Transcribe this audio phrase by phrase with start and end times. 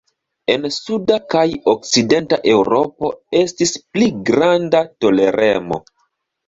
[0.53, 1.43] En suda kaj
[1.73, 3.13] okcidenta Eŭropo
[3.45, 5.85] estis pli granda toleremo.